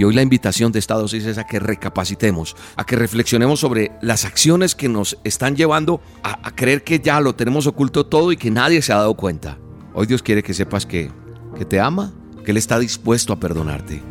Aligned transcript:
Y 0.00 0.04
hoy 0.04 0.14
la 0.14 0.22
invitación 0.22 0.72
de 0.72 0.78
esta 0.78 0.94
dosis 0.94 1.26
es 1.26 1.36
a 1.36 1.44
que 1.44 1.60
recapacitemos, 1.60 2.56
a 2.74 2.86
que 2.86 2.96
reflexionemos 2.96 3.60
sobre 3.60 3.92
las 4.00 4.24
acciones 4.24 4.74
que 4.74 4.88
nos 4.88 5.18
están 5.24 5.56
llevando 5.56 6.00
a, 6.22 6.48
a 6.48 6.54
creer 6.54 6.84
que 6.84 7.00
ya 7.00 7.20
lo 7.20 7.34
tenemos 7.34 7.66
oculto 7.66 8.06
todo 8.06 8.32
y 8.32 8.38
que 8.38 8.50
nadie 8.50 8.80
se 8.80 8.94
ha 8.94 8.96
dado 8.96 9.12
cuenta. 9.12 9.58
Hoy 9.92 10.06
Dios 10.06 10.22
quiere 10.22 10.42
que 10.42 10.54
sepas 10.54 10.86
que, 10.86 11.10
que 11.54 11.66
te 11.66 11.80
ama, 11.80 12.14
que 12.46 12.52
Él 12.52 12.56
está 12.56 12.78
dispuesto 12.78 13.34
a 13.34 13.36
perdonarte. 13.40 14.02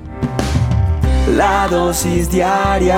La 1.36 1.68
dosis 1.68 2.30
diaria 2.30 2.96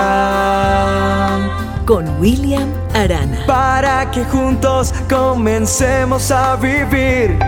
con 1.85 2.19
William 2.19 2.67
Arana. 2.93 3.45
para 3.47 4.11
que 4.11 4.25
juntos 4.25 4.93
comencemos 5.07 6.29
a 6.29 6.57
vivir. 6.57 7.39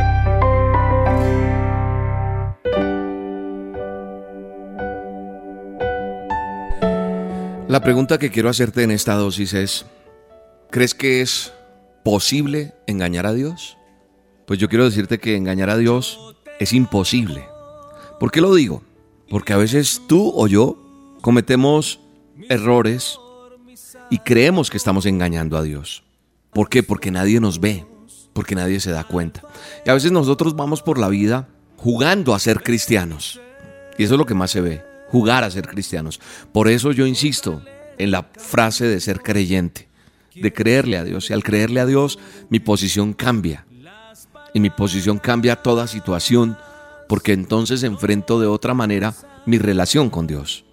La 7.73 7.81
pregunta 7.81 8.19
que 8.19 8.29
quiero 8.29 8.49
hacerte 8.49 8.83
en 8.83 8.91
esta 8.91 9.15
dosis 9.15 9.55
es, 9.55 9.87
¿crees 10.69 10.93
que 10.93 11.21
es 11.21 11.53
posible 12.03 12.75
engañar 12.85 13.25
a 13.25 13.33
Dios? 13.33 13.79
Pues 14.45 14.59
yo 14.59 14.69
quiero 14.69 14.85
decirte 14.85 15.17
que 15.17 15.35
engañar 15.35 15.71
a 15.71 15.77
Dios 15.77 16.35
es 16.59 16.71
imposible. 16.71 17.47
¿Por 18.19 18.29
qué 18.29 18.41
lo 18.41 18.53
digo? 18.53 18.83
Porque 19.27 19.53
a 19.53 19.57
veces 19.57 20.03
tú 20.07 20.31
o 20.35 20.45
yo 20.45 21.17
cometemos 21.21 21.99
errores 22.47 23.17
y 24.11 24.19
creemos 24.19 24.69
que 24.69 24.77
estamos 24.77 25.07
engañando 25.07 25.57
a 25.57 25.63
Dios. 25.63 26.03
¿Por 26.51 26.69
qué? 26.69 26.83
Porque 26.83 27.09
nadie 27.09 27.39
nos 27.39 27.59
ve, 27.59 27.87
porque 28.33 28.53
nadie 28.53 28.81
se 28.81 28.91
da 28.91 29.03
cuenta. 29.03 29.41
Y 29.83 29.89
a 29.89 29.95
veces 29.95 30.11
nosotros 30.11 30.55
vamos 30.55 30.83
por 30.83 30.99
la 30.99 31.09
vida 31.09 31.49
jugando 31.77 32.35
a 32.35 32.39
ser 32.39 32.61
cristianos. 32.61 33.41
Y 33.97 34.03
eso 34.03 34.13
es 34.13 34.19
lo 34.19 34.27
que 34.27 34.35
más 34.35 34.51
se 34.51 34.61
ve, 34.61 34.92
jugar 35.13 35.43
a 35.43 35.51
ser 35.51 35.67
cristianos. 35.67 36.19
Por 36.51 36.67
eso 36.67 36.91
yo 36.91 37.05
insisto 37.05 37.61
en 37.99 38.09
la 38.09 38.23
frase 38.35 38.87
de 38.87 38.99
ser 38.99 39.19
creyente, 39.19 39.87
de 40.33 40.51
creerle 40.51 40.97
a 40.97 41.03
Dios. 41.03 41.29
Y 41.29 41.33
al 41.33 41.43
creerle 41.43 41.81
a 41.81 41.85
Dios, 41.85 42.17
mi 42.49 42.59
posición 42.59 43.13
cambia. 43.13 43.67
Y 44.55 44.59
mi 44.59 44.71
posición 44.71 45.19
cambia 45.19 45.57
toda 45.57 45.85
situación, 45.85 46.57
porque 47.07 47.33
entonces 47.33 47.83
enfrento 47.83 48.39
de 48.39 48.47
otra 48.47 48.73
manera 48.73 49.13
mi 49.45 49.59
relación 49.59 50.09
con 50.09 50.25
Dios. 50.25 50.65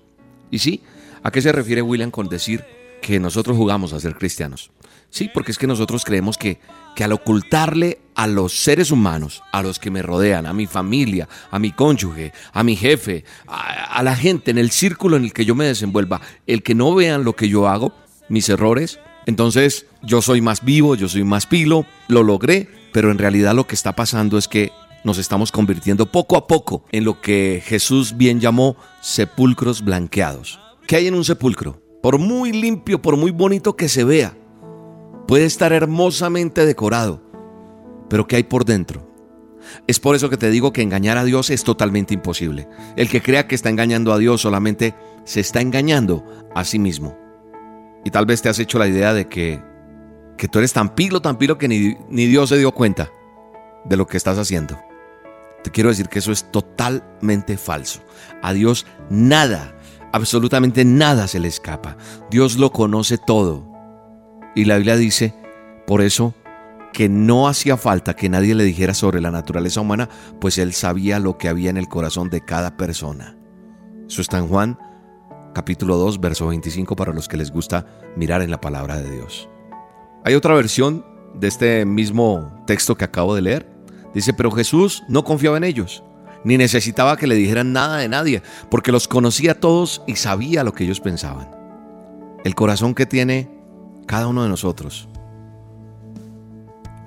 Y 0.51 0.61
sí, 0.61 0.85
¿a 1.23 1.31
qué 1.31 1.43
se 1.43 1.53
refiere 1.53 1.83
William 1.83 2.11
con 2.11 2.31
decir 2.31 2.65
que 3.01 3.21
nosotros 3.21 3.57
jugamos 3.57 3.93
a 3.93 4.01
ser 4.01 4.15
cristianos? 4.15 4.71
Sí, 5.11 5.29
porque 5.33 5.51
es 5.51 5.59
que 5.59 5.67
nosotros 5.67 6.05
creemos 6.05 6.39
que, 6.39 6.61
que 6.95 7.03
al 7.03 7.13
ocultarle 7.13 7.99
a 8.15 8.29
los 8.29 8.53
seres 8.53 8.93
humanos, 8.93 9.43
a 9.51 9.61
los 9.63 9.79
que 9.81 9.91
me 9.91 10.03
rodean, 10.03 10.47
a 10.47 10.53
mi 10.53 10.67
familia, 10.67 11.29
a 11.51 11.59
mi 11.59 11.73
cónyuge, 11.73 12.33
a 12.53 12.63
mi 12.63 12.77
jefe, 12.77 13.25
a, 13.49 13.97
a 13.97 14.03
la 14.05 14.15
gente 14.15 14.53
en 14.53 14.59
el 14.59 14.71
círculo 14.71 15.17
en 15.17 15.25
el 15.25 15.33
que 15.33 15.45
yo 15.45 15.57
me 15.57 15.65
desenvuelva, 15.65 16.21
el 16.47 16.63
que 16.63 16.77
no 16.77 16.95
vean 16.95 17.25
lo 17.25 17.35
que 17.35 17.49
yo 17.49 17.67
hago, 17.69 17.93
mis 18.29 18.49
errores, 18.49 19.01
entonces 19.27 19.87
yo 20.03 20.23
soy 20.23 20.41
más 20.41 20.65
vivo, 20.65 20.95
yo 20.95 21.09
soy 21.09 21.25
más 21.25 21.47
pilo, 21.47 21.87
lo 22.09 22.23
logré, 22.23 22.69
pero 22.93 23.11
en 23.11 23.19
realidad 23.19 23.55
lo 23.55 23.67
que 23.67 23.75
está 23.75 23.95
pasando 23.95 24.39
es 24.39 24.49
que 24.49 24.73
nos 25.05 25.19
estamos 25.19 25.53
convirtiendo 25.53 26.07
poco 26.07 26.37
a 26.37 26.47
poco 26.47 26.85
en 26.93 27.05
lo 27.05 27.21
que 27.21 27.63
Jesús 27.65 28.17
bien 28.17 28.41
llamó 28.41 28.77
sepulcros 29.01 29.83
blanqueados. 29.83 30.61
¿Qué 30.87 30.97
hay 30.97 31.07
en 31.07 31.15
un 31.15 31.25
sepulcro? 31.25 31.81
Por 32.03 32.19
muy 32.19 32.53
limpio, 32.53 33.03
por 33.03 33.17
muy 33.17 33.31
bonito 33.31 33.77
que 33.77 33.89
se 33.89 34.05
vea, 34.05 34.35
puede 35.27 35.45
estar 35.45 35.73
hermosamente 35.73 36.65
decorado, 36.65 37.23
pero 38.09 38.27
¿qué 38.27 38.37
hay 38.37 38.43
por 38.43 38.65
dentro? 38.65 39.09
Es 39.87 40.01
por 40.01 40.17
eso 40.17 40.31
que 40.31 40.37
te 40.37 40.51
digo 40.51 40.73
que 40.73 40.83
engañar 40.83 41.19
a 41.19 41.25
Dios 41.25 41.51
es 41.51 41.65
totalmente 41.65 42.15
imposible. 42.15 42.67
El 42.97 43.09
que 43.09 43.23
crea 43.23 43.47
que 43.47 43.55
está 43.55 43.69
engañando 43.69 44.13
a 44.13 44.19
Dios 44.19 44.41
solamente 44.41 44.95
se 45.25 45.41
está 45.41 45.61
engañando 45.61 46.25
a 46.55 46.65
sí 46.65 46.79
mismo. 46.79 47.17
Y 48.05 48.11
tal 48.11 48.27
vez 48.27 48.41
te 48.41 48.49
has 48.49 48.59
hecho 48.59 48.79
la 48.79 48.89
idea 48.89 49.13
de 49.13 49.29
que, 49.29 49.61
que 50.39 50.49
tú 50.49 50.59
eres 50.59 50.73
tan 50.73 50.95
pilo, 50.95 51.21
tan 51.21 51.37
pilo 51.37 51.59
que 51.59 51.69
ni, 51.69 51.97
ni 52.09 52.27
Dios 52.27 52.49
se 52.49 52.57
dio 52.57 52.73
cuenta 52.73 53.11
de 53.85 53.97
lo 53.97 54.07
que 54.07 54.17
estás 54.17 54.39
haciendo. 54.39 54.81
Te 55.63 55.71
quiero 55.71 55.91
decir 55.91 56.09
que 56.09 56.21
eso 56.21 56.33
es 56.33 56.51
totalmente 56.51 57.59
falso. 57.59 58.01
A 58.43 58.55
Dios 58.55 58.87
nada, 59.11 59.77
absolutamente 60.13 60.85
nada 60.85 61.27
se 61.27 61.41
le 61.41 61.49
escapa. 61.49 61.97
Dios 62.31 62.59
lo 62.59 62.73
conoce 62.73 63.19
todo. 63.19 63.67
Y 64.55 64.65
la 64.65 64.77
Biblia 64.77 64.97
dice, 64.97 65.35
por 65.87 66.03
eso, 66.03 66.35
que 66.93 67.09
no 67.09 67.49
hacía 67.49 67.77
falta 67.77 68.15
que 68.15 68.29
nadie 68.29 68.55
le 68.55 68.65
dijera 68.65 68.95
sobre 68.95 69.21
la 69.21 69.31
naturaleza 69.31 69.81
humana, 69.81 70.09
pues 70.41 70.59
Él 70.59 70.73
sabía 70.73 71.19
lo 71.19 71.39
que 71.39 71.49
había 71.49 71.71
en 71.71 71.77
el 71.77 71.89
corazón 71.89 72.31
de 72.31 72.45
cada 72.45 72.77
persona. 72.77 73.37
Eso 74.09 74.23
está 74.23 74.39
en 74.39 74.49
Juan 74.49 74.79
capítulo 75.53 75.97
2, 75.97 76.21
verso 76.21 76.47
25 76.49 76.97
para 76.97 77.13
los 77.13 77.29
que 77.29 77.37
les 77.37 77.51
gusta 77.51 77.87
mirar 78.17 78.43
en 78.43 78.51
la 78.51 78.61
palabra 78.61 79.01
de 79.01 79.11
Dios. 79.11 79.49
Hay 80.25 80.35
otra 80.35 80.55
versión 80.55 81.05
de 81.35 81.49
este 81.49 81.85
mismo 81.85 82.63
texto 82.67 82.97
que 82.97 83.05
acabo 83.05 83.35
de 83.35 83.43
leer. 83.43 83.71
Dice, 84.15 84.33
pero 84.33 84.51
Jesús 84.51 85.03
no 85.09 85.25
confiaba 85.25 85.57
en 85.57 85.65
ellos, 85.65 86.03
ni 86.45 86.57
necesitaba 86.57 87.17
que 87.17 87.27
le 87.27 87.35
dijeran 87.35 87.73
nada 87.73 87.99
de 87.99 88.09
nadie, 88.09 88.43
porque 88.71 88.93
los 88.93 89.09
conocía 89.09 89.53
a 89.53 89.55
todos 89.55 90.03
y 90.07 90.17
sabía 90.17 90.65
lo 90.65 90.73
que 90.73 90.85
ellos 90.85 91.01
pensaban. 91.01 91.51
El 92.45 92.55
corazón 92.55 92.95
que 92.95 93.07
tiene 93.07 93.51
cada 94.07 94.27
uno 94.27 94.43
de 94.43 94.49
nosotros. 94.49 95.09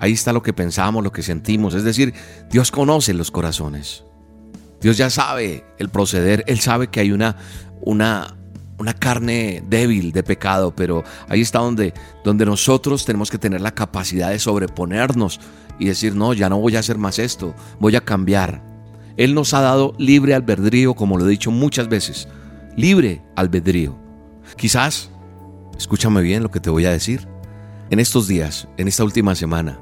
Ahí 0.00 0.12
está 0.12 0.32
lo 0.32 0.42
que 0.42 0.52
pensamos, 0.52 1.02
lo 1.02 1.12
que 1.12 1.22
sentimos. 1.22 1.74
Es 1.74 1.84
decir, 1.84 2.14
Dios 2.50 2.70
conoce 2.70 3.14
los 3.14 3.30
corazones. 3.30 4.04
Dios 4.80 4.96
ya 4.96 5.10
sabe 5.10 5.64
el 5.78 5.88
proceder. 5.88 6.44
Él 6.46 6.60
sabe 6.60 6.88
que 6.88 7.00
hay 7.00 7.10
una, 7.10 7.36
una, 7.80 8.36
una 8.78 8.92
carne 8.92 9.62
débil 9.68 10.12
de 10.12 10.22
pecado, 10.22 10.74
pero 10.74 11.04
ahí 11.28 11.40
está 11.40 11.60
donde, 11.60 11.94
donde 12.22 12.44
nosotros 12.44 13.04
tenemos 13.04 13.30
que 13.30 13.38
tener 13.38 13.60
la 13.60 13.74
capacidad 13.74 14.30
de 14.30 14.38
sobreponernos 14.38 15.40
y 15.78 15.86
decir, 15.86 16.14
no, 16.14 16.34
ya 16.34 16.48
no 16.48 16.58
voy 16.58 16.76
a 16.76 16.80
hacer 16.80 16.98
más 16.98 17.18
esto, 17.18 17.54
voy 17.80 17.96
a 17.96 18.02
cambiar. 18.02 18.73
Él 19.16 19.34
nos 19.34 19.54
ha 19.54 19.60
dado 19.60 19.94
libre 19.98 20.34
albedrío, 20.34 20.94
como 20.94 21.18
lo 21.18 21.26
he 21.26 21.30
dicho 21.30 21.50
muchas 21.50 21.88
veces, 21.88 22.28
libre 22.76 23.22
albedrío. 23.36 23.96
Quizás, 24.56 25.10
escúchame 25.78 26.20
bien 26.22 26.42
lo 26.42 26.50
que 26.50 26.60
te 26.60 26.70
voy 26.70 26.86
a 26.86 26.90
decir, 26.90 27.28
en 27.90 28.00
estos 28.00 28.26
días, 28.26 28.68
en 28.76 28.88
esta 28.88 29.04
última 29.04 29.34
semana, 29.34 29.78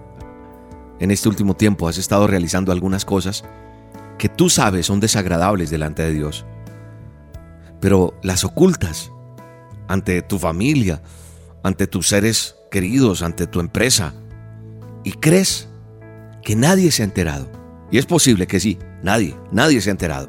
en 1.01 1.11
este 1.11 1.29
último 1.29 1.55
tiempo 1.55 1.89
has 1.89 1.99
estado 1.99 2.27
realizando 2.27 2.73
algunas 2.73 3.05
cosas 3.05 3.45
que 4.19 4.29
tú 4.29 4.51
sabes 4.51 4.87
son 4.87 5.01
desagradables 5.01 5.71
delante 5.71 6.03
de 6.03 6.13
Dios, 6.13 6.45
pero 7.81 8.15
las 8.23 8.45
ocultas 8.45 9.11
ante 9.89 10.23
tu 10.23 10.39
familia, 10.39 11.03
ante 11.63 11.87
tus 11.87 12.09
seres 12.09 12.57
queridos, 12.71 13.23
ante 13.23 13.47
tu 13.47 13.61
empresa, 13.61 14.15
y 15.05 15.13
crees 15.13 15.69
que 16.43 16.55
nadie 16.55 16.91
se 16.91 17.03
ha 17.03 17.07
enterado. 17.07 17.51
Y 17.91 17.99
es 17.99 18.07
posible 18.07 18.47
que 18.47 18.61
sí, 18.61 18.79
nadie, 19.03 19.37
nadie 19.51 19.81
se 19.81 19.91
ha 19.91 19.93
enterado. 19.93 20.29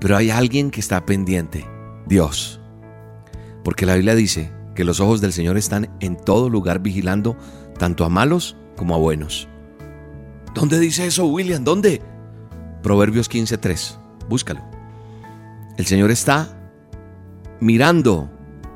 Pero 0.00 0.16
hay 0.16 0.30
alguien 0.30 0.70
que 0.70 0.80
está 0.80 1.06
pendiente, 1.06 1.66
Dios. 2.06 2.60
Porque 3.64 3.86
la 3.86 3.94
Biblia 3.94 4.14
dice 4.14 4.50
que 4.74 4.84
los 4.84 5.00
ojos 5.00 5.20
del 5.20 5.32
Señor 5.32 5.56
están 5.56 5.90
en 6.00 6.16
todo 6.16 6.48
lugar 6.48 6.80
vigilando 6.80 7.36
tanto 7.78 8.04
a 8.04 8.08
malos 8.08 8.56
como 8.76 8.94
a 8.94 8.98
buenos. 8.98 9.48
¿Dónde 10.54 10.78
dice 10.78 11.06
eso, 11.06 11.26
William? 11.26 11.64
¿Dónde? 11.64 12.02
Proverbios 12.82 13.30
15:3. 13.30 13.98
Búscalo. 14.28 14.60
El 15.76 15.86
Señor 15.86 16.10
está 16.10 16.58
mirando 17.60 18.30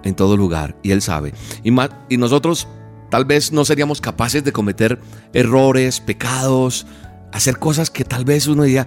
en 0.05 0.15
todo 0.15 0.37
lugar 0.37 0.76
y 0.82 0.93
Él 0.93 1.03
sabe. 1.03 1.34
Y, 1.65 1.75
y 2.09 2.16
nosotros 2.16 2.69
tal 3.10 3.25
vez 3.25 3.53
no 3.53 3.65
seríamos 3.65 4.00
capaces 4.00 4.44
de 4.44 4.53
cometer 4.53 5.00
errores, 5.32 6.00
pecados, 6.00 6.87
hacer 7.36 7.58
cosas 7.58 7.91
que 7.91 8.04
tal 8.04 8.24
vez 8.24 8.47
uno 8.47 8.64
diría, 8.64 8.86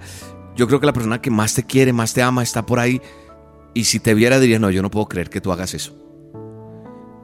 yo 0.56 0.66
creo 0.66 0.80
que 0.80 0.86
la 0.86 0.92
persona 0.92 1.20
que 1.20 1.30
más 1.30 1.54
te 1.54 1.64
quiere, 1.64 1.92
más 1.92 2.12
te 2.12 2.22
ama, 2.22 2.42
está 2.42 2.66
por 2.66 2.78
ahí. 2.78 3.00
Y 3.74 3.84
si 3.84 4.00
te 4.00 4.14
viera 4.14 4.40
diría, 4.40 4.58
no, 4.58 4.70
yo 4.70 4.82
no 4.82 4.90
puedo 4.90 5.06
creer 5.06 5.30
que 5.30 5.40
tú 5.40 5.52
hagas 5.52 5.74
eso. 5.74 5.96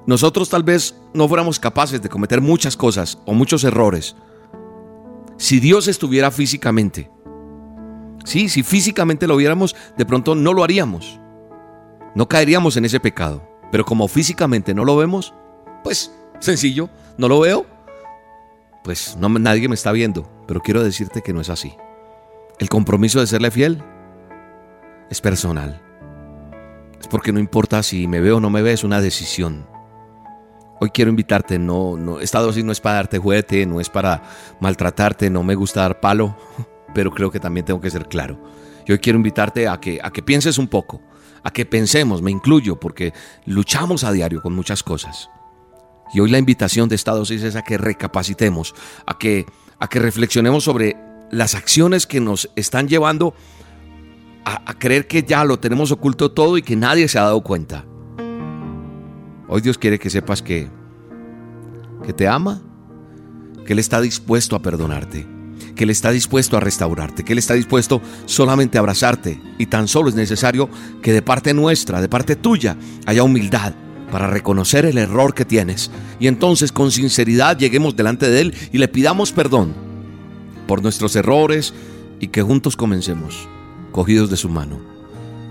Nosotros 0.06 0.48
tal 0.48 0.62
vez 0.62 0.94
no 1.14 1.26
fuéramos 1.26 1.58
capaces 1.58 2.00
de 2.00 2.08
cometer 2.08 2.40
muchas 2.40 2.76
cosas 2.76 3.18
o 3.26 3.34
muchos 3.34 3.64
errores. 3.64 4.14
Si 5.36 5.58
Dios 5.58 5.88
estuviera 5.88 6.30
físicamente, 6.30 7.10
sí, 8.24 8.48
si 8.48 8.62
físicamente 8.62 9.26
lo 9.26 9.36
viéramos, 9.36 9.74
de 9.98 10.06
pronto 10.06 10.34
no 10.34 10.52
lo 10.52 10.62
haríamos. 10.62 11.20
No 12.14 12.28
caeríamos 12.28 12.76
en 12.76 12.84
ese 12.84 13.00
pecado. 13.00 13.46
Pero 13.72 13.84
como 13.84 14.06
físicamente 14.06 14.74
no 14.74 14.84
lo 14.84 14.96
vemos, 14.96 15.34
pues 15.82 16.12
sencillo, 16.38 16.88
no 17.18 17.28
lo 17.28 17.40
veo, 17.40 17.66
pues 18.84 19.16
no, 19.18 19.28
nadie 19.28 19.68
me 19.68 19.74
está 19.74 19.90
viendo. 19.90 20.35
Pero 20.46 20.60
quiero 20.60 20.82
decirte 20.82 21.22
que 21.22 21.32
no 21.32 21.40
es 21.40 21.50
así. 21.50 21.74
El 22.58 22.68
compromiso 22.68 23.20
de 23.20 23.26
serle 23.26 23.50
fiel 23.50 23.82
es 25.10 25.20
personal. 25.20 25.82
Es 27.00 27.08
porque 27.08 27.32
no 27.32 27.38
importa 27.38 27.82
si 27.82 28.06
me 28.06 28.20
veo 28.20 28.38
o 28.38 28.40
no 28.40 28.50
me 28.50 28.62
ve, 28.62 28.72
es 28.72 28.84
una 28.84 29.00
decisión. 29.00 29.66
Hoy 30.80 30.90
quiero 30.90 31.10
invitarte, 31.10 31.58
no, 31.58 31.96
no, 31.96 32.20
esta 32.20 32.40
dosis 32.40 32.64
no 32.64 32.72
es 32.72 32.80
para 32.80 32.96
darte 32.96 33.18
juguete, 33.18 33.64
no 33.66 33.80
es 33.80 33.88
para 33.88 34.22
maltratarte, 34.60 35.30
no 35.30 35.42
me 35.42 35.54
gusta 35.54 35.82
dar 35.82 36.00
palo, 36.00 36.36
pero 36.94 37.10
creo 37.10 37.30
que 37.30 37.40
también 37.40 37.64
tengo 37.64 37.80
que 37.80 37.90
ser 37.90 38.08
claro. 38.08 38.42
Y 38.86 38.92
hoy 38.92 38.98
quiero 38.98 39.16
invitarte 39.16 39.68
a 39.68 39.80
que, 39.80 39.98
a 40.02 40.10
que 40.10 40.22
pienses 40.22 40.58
un 40.58 40.68
poco, 40.68 41.00
a 41.42 41.50
que 41.50 41.66
pensemos, 41.66 42.22
me 42.22 42.30
incluyo, 42.30 42.78
porque 42.78 43.12
luchamos 43.46 44.04
a 44.04 44.12
diario 44.12 44.42
con 44.42 44.54
muchas 44.54 44.82
cosas. 44.82 45.30
Y 46.12 46.20
hoy 46.20 46.30
la 46.30 46.38
invitación 46.38 46.88
de 46.88 46.94
esta 46.94 47.12
dosis 47.12 47.42
es 47.42 47.56
a 47.56 47.62
que 47.62 47.78
recapacitemos, 47.78 48.74
a 49.06 49.18
que, 49.18 49.46
a 49.78 49.88
que 49.88 49.98
reflexionemos 49.98 50.64
sobre 50.64 50.96
las 51.30 51.54
acciones 51.54 52.06
que 52.06 52.20
nos 52.20 52.50
están 52.56 52.88
llevando 52.88 53.34
a, 54.44 54.74
creer 54.78 55.08
que 55.08 55.24
ya 55.24 55.44
lo 55.44 55.58
tenemos 55.58 55.90
oculto 55.90 56.30
todo 56.30 56.56
y 56.56 56.62
que 56.62 56.76
nadie 56.76 57.08
se 57.08 57.18
ha 57.18 57.22
dado 57.22 57.40
cuenta. 57.40 57.84
Hoy 59.48 59.60
Dios 59.60 59.76
quiere 59.76 59.98
que 59.98 60.08
sepas 60.08 60.40
que, 60.40 60.70
que 62.04 62.12
te 62.12 62.28
ama, 62.28 62.62
que 63.64 63.72
Él 63.72 63.80
está 63.80 64.00
dispuesto 64.00 64.54
a 64.54 64.62
perdonarte, 64.62 65.26
que 65.74 65.82
Él 65.82 65.90
está 65.90 66.12
dispuesto 66.12 66.56
a 66.56 66.60
restaurarte, 66.60 67.24
que 67.24 67.32
Él 67.32 67.40
está 67.40 67.54
dispuesto 67.54 68.00
solamente 68.26 68.78
a 68.78 68.82
abrazarte 68.82 69.40
y 69.58 69.66
tan 69.66 69.88
solo 69.88 70.10
es 70.10 70.14
necesario 70.14 70.70
que 71.02 71.12
de 71.12 71.22
parte 71.22 71.52
nuestra, 71.52 72.00
de 72.00 72.08
parte 72.08 72.36
tuya, 72.36 72.76
haya 73.04 73.24
humildad 73.24 73.74
para 74.10 74.28
reconocer 74.28 74.86
el 74.86 74.98
error 74.98 75.34
que 75.34 75.44
tienes 75.44 75.90
y 76.20 76.28
entonces 76.28 76.72
con 76.72 76.90
sinceridad 76.90 77.58
lleguemos 77.58 77.96
delante 77.96 78.30
de 78.30 78.40
Él 78.40 78.54
y 78.72 78.78
le 78.78 78.88
pidamos 78.88 79.32
perdón 79.32 79.74
por 80.66 80.82
nuestros 80.82 81.16
errores 81.16 81.74
y 82.20 82.28
que 82.28 82.42
juntos 82.42 82.76
comencemos 82.76 83.48
cogidos 83.92 84.30
de 84.30 84.36
su 84.36 84.48
mano 84.48 84.78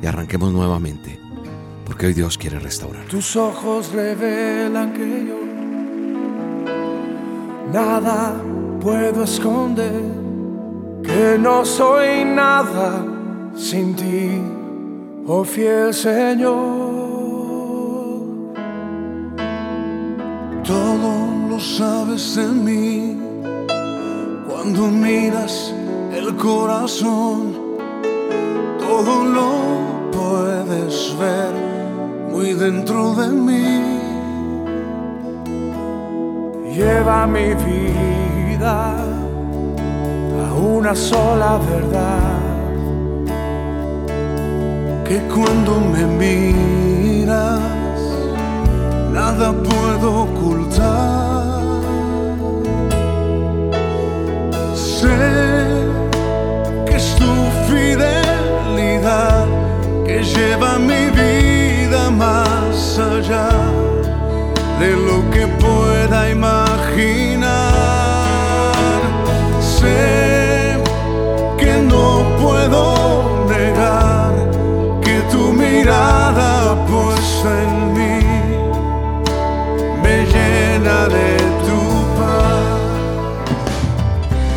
y 0.02 0.06
arranquemos 0.06 0.52
nuevamente, 0.52 1.20
porque 1.86 2.08
hoy 2.08 2.14
Dios 2.14 2.38
quiere 2.38 2.60
restaurar. 2.60 3.06
Tus 3.06 3.36
ojos 3.36 3.92
revelan 3.92 4.94
que 4.94 5.26
yo 5.28 5.40
nada 7.74 8.36
puedo 8.80 9.24
esconder, 9.24 10.04
que 11.04 11.38
no 11.40 11.66
soy 11.66 12.26
nada 12.26 13.04
sin 13.56 13.96
ti, 13.96 14.42
oh 15.26 15.44
fiel 15.44 15.94
Señor. 15.94 16.85
Todo 20.66 21.28
lo 21.50 21.60
sabes 21.60 22.36
de 22.36 22.48
mí 22.48 23.18
cuando 24.48 24.88
miras 24.88 25.74
el 26.12 26.36
corazón 26.36 27.66
todo 28.96 29.26
lo 29.26 29.50
puedes 30.12 31.16
ver 31.20 31.54
muy 32.32 32.54
dentro 32.54 33.14
de 33.16 33.28
mí. 33.30 33.66
Lleva 36.76 37.28
mi 37.28 37.54
vida 37.54 38.98
a 40.44 40.54
una 40.54 40.94
sola 40.96 41.60
verdad. 41.72 42.40
Que 45.08 45.18
cuando 45.34 45.80
me 45.94 46.04
miras, 46.22 47.62
nada 49.14 49.54
puedo 49.54 50.24
ocultar. 50.24 50.55
Que 50.76 50.82